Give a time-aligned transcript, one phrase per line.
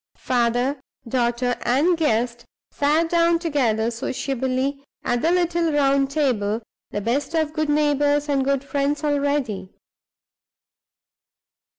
[0.17, 7.35] Father, daughter, and guest sat down together sociably at the little round table, the best
[7.35, 9.69] of good neighbors and good friends already.